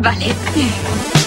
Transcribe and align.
Vale. 0.00 1.19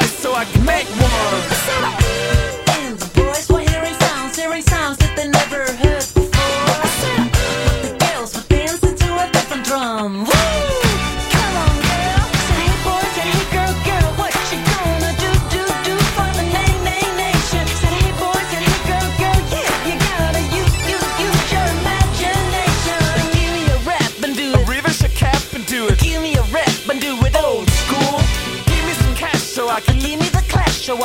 so 0.00 0.32
I 0.34 0.44
can 0.44 0.64
make 0.64 0.86
one. 0.88 1.91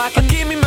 I 0.08 0.10
can 0.10 0.26
give 0.28 0.48
me 0.48 0.56
my 0.56 0.67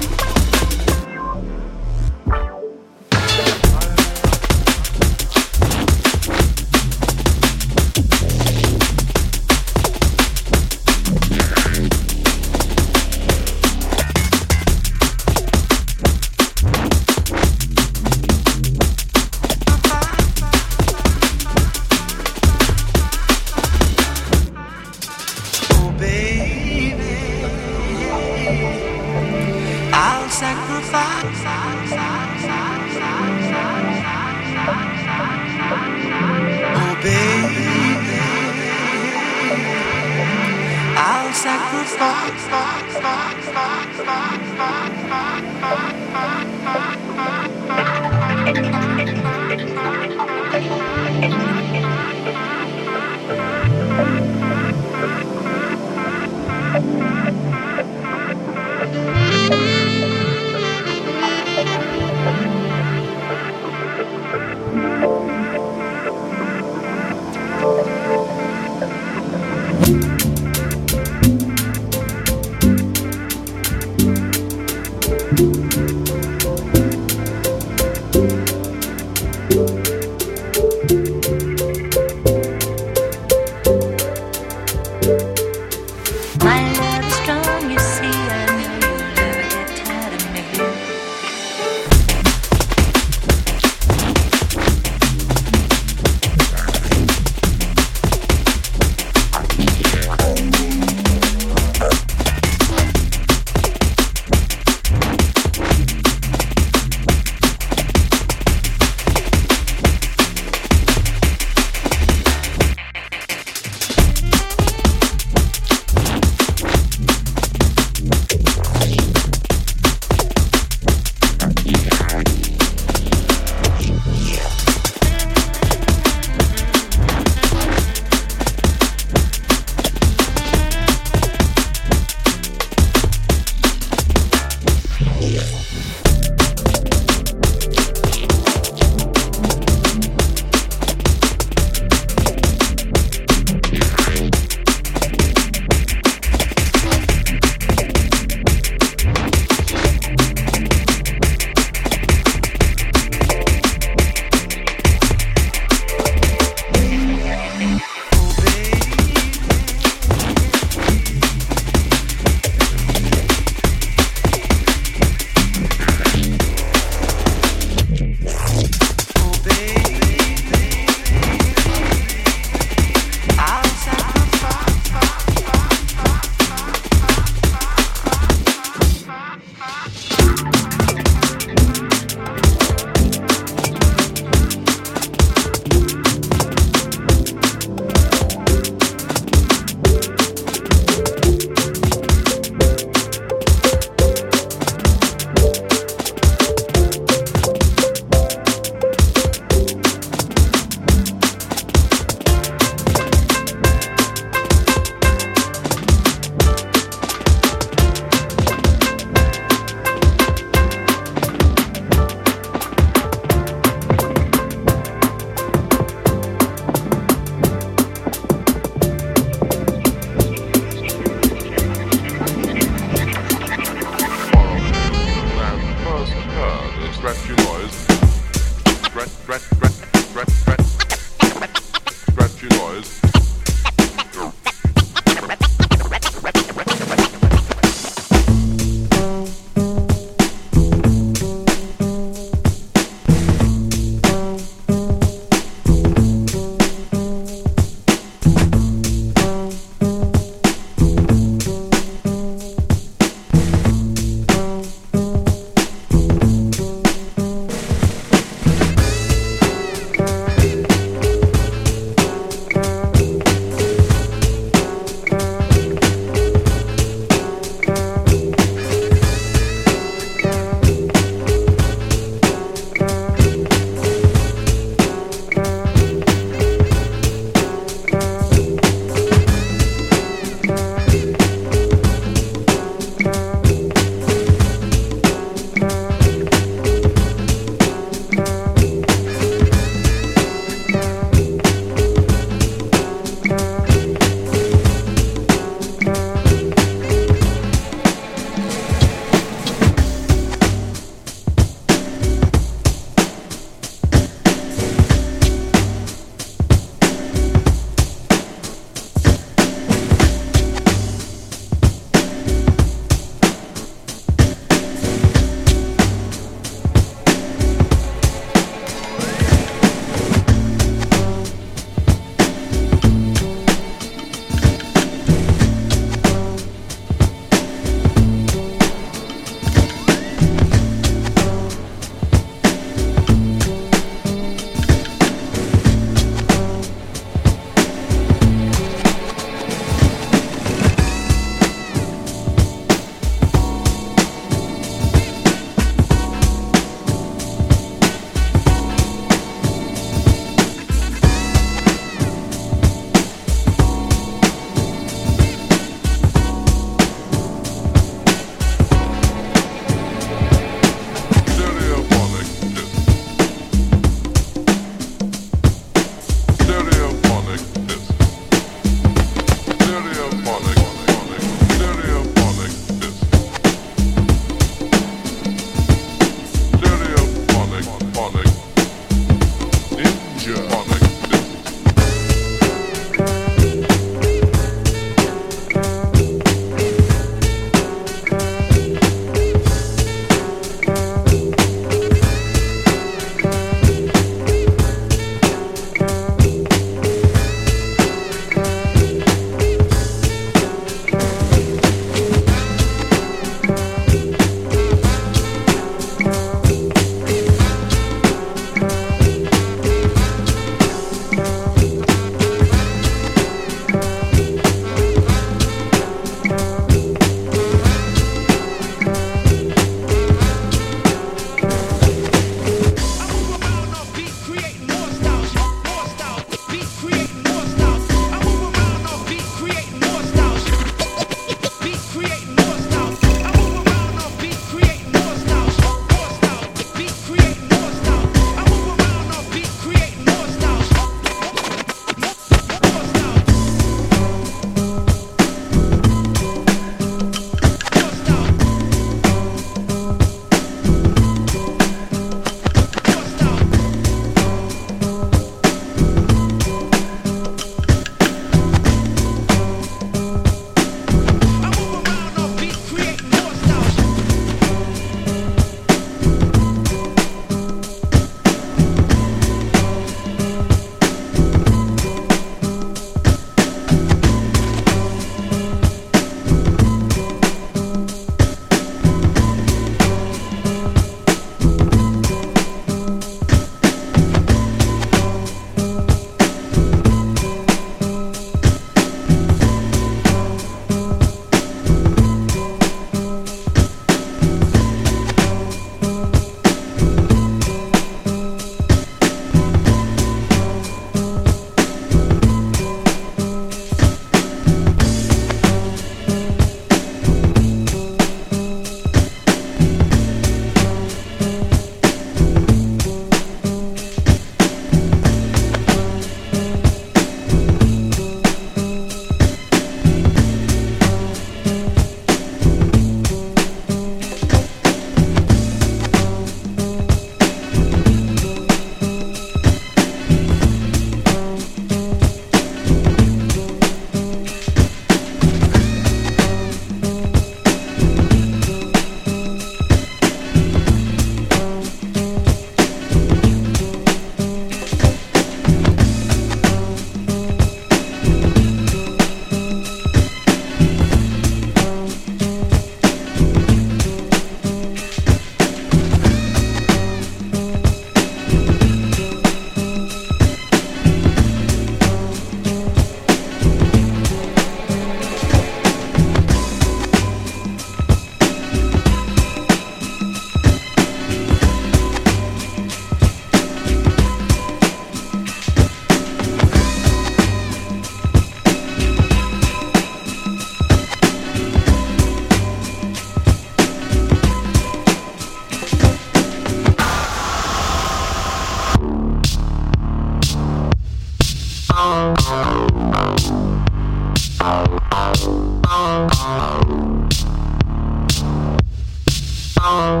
oh 599.62 600.00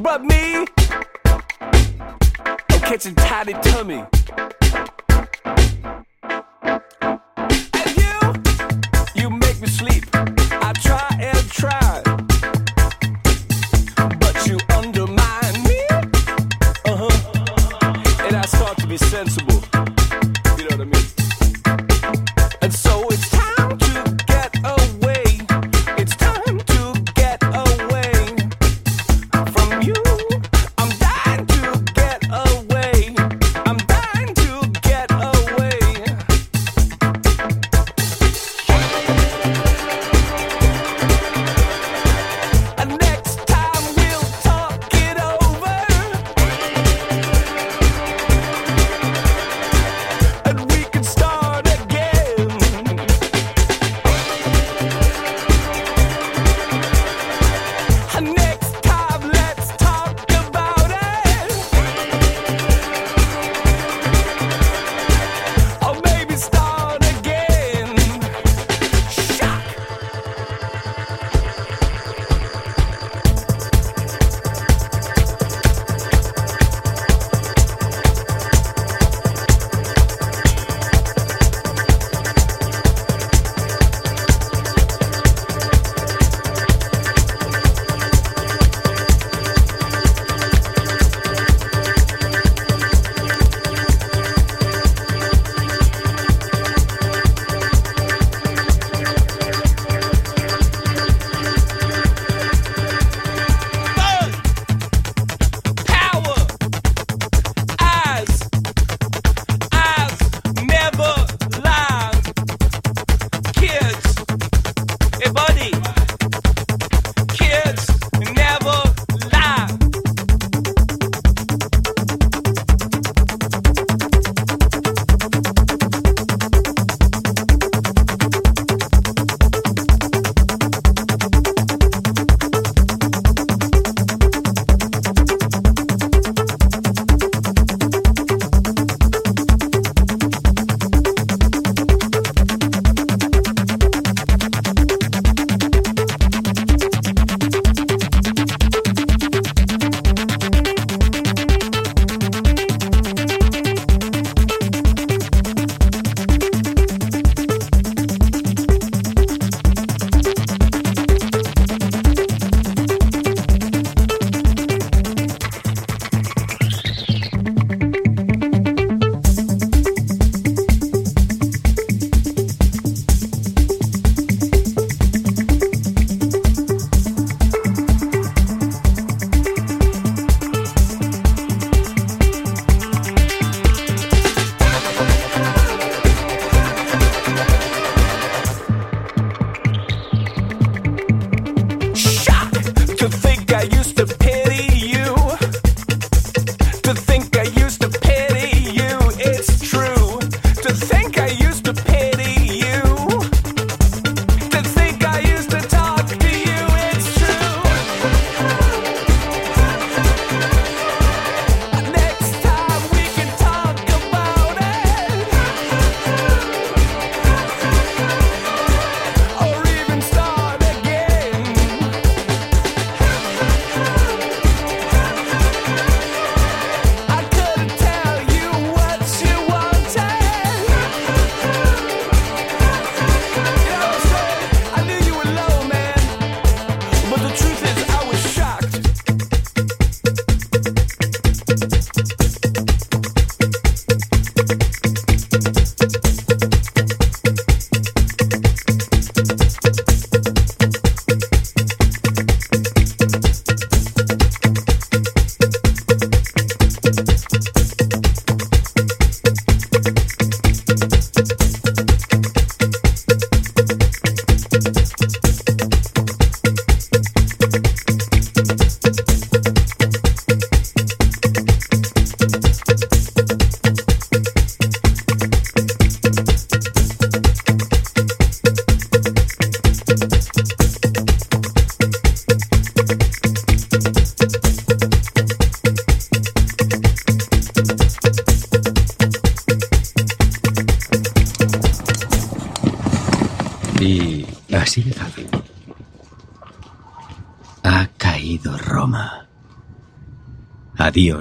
But 0.00 0.24
me, 0.24 0.66
I'm 1.60 2.80
catching 2.80 3.14
tiny 3.14 3.52
tummy. 3.52 4.04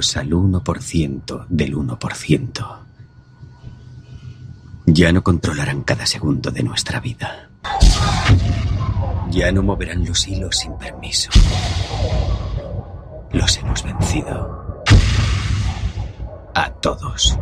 Adiós 0.03 0.17
al 0.17 0.31
1% 0.31 1.45
del 1.47 1.77
1%. 1.77 2.77
Ya 4.85 5.13
no 5.13 5.23
controlarán 5.23 5.83
cada 5.83 6.05
segundo 6.05 6.51
de 6.51 6.61
nuestra 6.61 6.99
vida. 6.99 7.49
Ya 9.31 9.53
no 9.53 9.63
moverán 9.63 10.03
los 10.03 10.27
hilos 10.27 10.57
sin 10.57 10.77
permiso. 10.77 11.29
Los 13.31 13.57
hemos 13.57 13.81
vencido. 13.83 14.83
A 16.53 16.69
todos. 16.81 17.39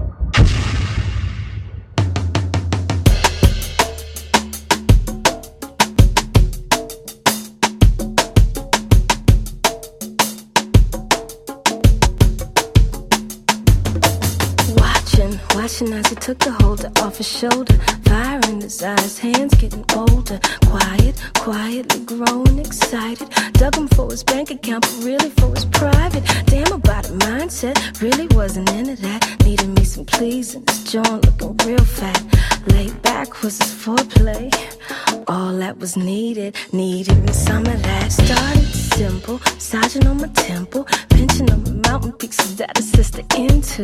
Took 16.31 16.39
the 16.39 16.63
holder 16.63 16.91
off 17.01 17.17
his 17.17 17.27
shoulder. 17.27 17.73
Fire 18.05 18.39
in 18.47 18.61
his 18.61 18.81
eyes, 18.81 19.19
hands 19.19 19.53
getting 19.55 19.83
older. 19.93 20.39
Quiet, 20.65 21.15
quietly 21.35 21.99
growing 22.05 22.59
excited. 22.59 23.27
Dug 23.53 23.75
him 23.75 23.87
for 23.89 24.09
his 24.09 24.23
bank 24.23 24.49
account, 24.49 24.81
but 24.83 25.03
really 25.03 25.29
for 25.31 25.49
his 25.53 25.65
private. 25.65 26.23
Damn 26.45 26.71
about 26.71 27.09
a 27.09 27.13
mindset, 27.27 27.75
really 28.01 28.27
wasn't 28.27 28.71
into 28.71 28.95
that. 29.01 29.19
Needed 29.43 29.69
me 29.77 29.83
some 29.83 30.05
pleasing, 30.05 30.63
his 30.69 30.83
joint 30.85 31.25
looking 31.25 31.57
real 31.67 31.83
fat. 31.83 32.23
Laid 32.67 33.01
back 33.01 33.41
was 33.41 33.57
his 33.57 33.71
foreplay. 33.83 34.47
All 35.27 35.57
that 35.57 35.77
was 35.79 35.97
needed, 35.97 36.55
needed 36.71 37.17
me 37.25 37.33
some 37.33 37.65
of 37.65 37.83
that. 37.83 38.11
Started 38.11 38.67
simple, 38.95 39.39
massaging 39.55 40.07
on 40.07 40.17
my 40.17 40.27
temple, 40.27 40.87
pinching 41.09 41.51
on 41.51 41.63
my 41.63 41.89
mountain 41.89 42.13
peaks 42.13 42.37
so 42.37 42.55
that 42.55 42.79
a 42.79 42.81
sister 42.81 43.23
into. 43.35 43.83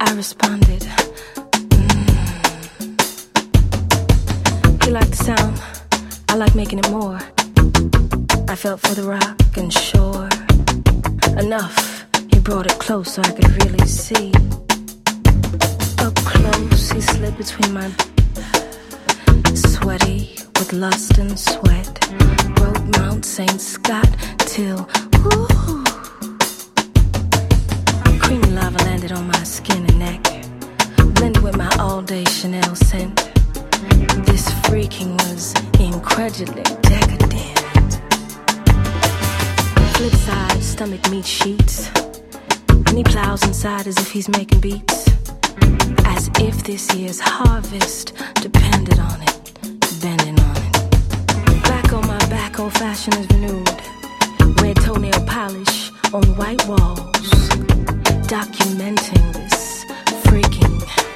I 0.00 0.12
responded. 0.14 0.82
"Mm." 1.70 2.94
He 4.84 4.90
the 4.90 5.16
sound. 5.16 5.60
I 6.28 6.34
like 6.36 6.54
making 6.54 6.78
it 6.78 6.90
more. 6.90 7.18
I 8.48 8.54
felt 8.54 8.80
for 8.80 8.94
the 8.94 9.02
rock 9.02 9.56
and 9.56 9.72
shore. 9.72 10.28
Enough. 11.38 12.04
He 12.32 12.38
brought 12.40 12.66
it 12.66 12.78
close 12.78 13.14
so 13.14 13.22
I 13.22 13.32
could 13.32 13.50
really 13.62 13.86
see. 13.86 14.32
Up 16.04 16.14
close, 16.32 16.90
he 16.90 17.00
slid 17.00 17.36
between 17.36 17.72
my 17.72 17.88
sweaty 19.54 20.36
with 20.58 20.72
lust 20.72 21.18
and 21.18 21.38
sweat. 21.38 21.92
Rode 22.60 22.98
Mount 22.98 23.24
St. 23.24 23.60
Scott 23.60 24.08
till 24.38 24.88
ooh. 25.16 25.85
Creamy 28.26 28.50
lava 28.50 28.78
landed 28.78 29.12
on 29.12 29.28
my 29.28 29.42
skin 29.44 29.84
and 29.86 29.98
neck. 30.00 30.20
Blended 31.14 31.44
with 31.44 31.56
my 31.56 31.70
all 31.78 32.02
day 32.02 32.24
Chanel 32.24 32.74
scent. 32.74 33.14
This 34.26 34.50
freaking 34.66 35.12
was 35.22 35.54
incredibly 35.78 36.64
decadent. 36.82 38.00
Flip 39.94 40.12
side, 40.12 40.60
stomach 40.60 41.08
meets 41.08 41.28
sheets. 41.28 41.88
And 42.68 42.98
he 42.98 43.04
plows 43.04 43.44
inside 43.44 43.86
as 43.86 43.96
if 43.96 44.10
he's 44.10 44.28
making 44.28 44.58
beats. 44.58 45.06
As 46.04 46.28
if 46.40 46.64
this 46.64 46.92
year's 46.96 47.20
harvest 47.20 48.12
depended 48.42 48.98
on 48.98 49.22
it, 49.22 49.52
bending 50.02 50.40
on 50.40 50.56
it. 50.56 51.62
Back 51.62 51.92
on 51.92 52.04
my 52.08 52.18
back, 52.26 52.58
old 52.58 52.72
fashioned 52.72 53.18
is 53.18 53.28
renewed. 53.30 53.70
Red 54.60 54.74
toenail 54.78 55.24
polish 55.26 55.92
on 56.12 56.24
white 56.34 56.66
walls 56.66 57.06
documenting 58.26 59.32
this 59.34 59.84
freaking. 60.24 61.15